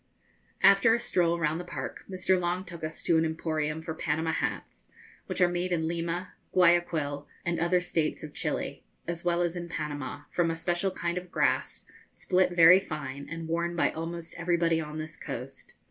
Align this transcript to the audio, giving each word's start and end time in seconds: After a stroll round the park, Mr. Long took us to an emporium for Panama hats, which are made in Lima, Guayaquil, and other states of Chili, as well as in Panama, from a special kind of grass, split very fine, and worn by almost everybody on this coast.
After 0.63 0.95
a 0.95 0.99
stroll 0.99 1.37
round 1.39 1.59
the 1.59 1.63
park, 1.63 2.05
Mr. 2.09 2.39
Long 2.39 2.65
took 2.65 2.83
us 2.83 3.03
to 3.03 3.19
an 3.19 3.23
emporium 3.23 3.83
for 3.83 3.93
Panama 3.93 4.31
hats, 4.31 4.91
which 5.27 5.39
are 5.41 5.47
made 5.47 5.71
in 5.71 5.87
Lima, 5.87 6.33
Guayaquil, 6.51 7.27
and 7.45 7.59
other 7.59 7.79
states 7.79 8.23
of 8.23 8.33
Chili, 8.33 8.83
as 9.07 9.23
well 9.23 9.43
as 9.43 9.55
in 9.55 9.69
Panama, 9.69 10.21
from 10.31 10.49
a 10.49 10.55
special 10.55 10.89
kind 10.89 11.19
of 11.19 11.29
grass, 11.29 11.85
split 12.11 12.51
very 12.53 12.79
fine, 12.79 13.29
and 13.29 13.47
worn 13.47 13.75
by 13.75 13.91
almost 13.91 14.33
everybody 14.39 14.81
on 14.81 14.97
this 14.97 15.15
coast. 15.15 15.75